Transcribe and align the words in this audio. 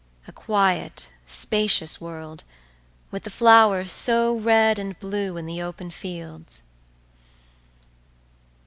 A 0.27 0.31
quiet, 0.31 1.09
spacious 1.27 2.01
world, 2.01 2.43
with 3.11 3.21
the 3.21 3.29
flowers 3.29 3.91
so 3.93 4.35
red 4.35 4.79
and 4.79 4.97
blue 4.99 5.37
in 5.37 5.45
the 5.45 5.61
open 5.61 5.91
fields. 5.91 6.61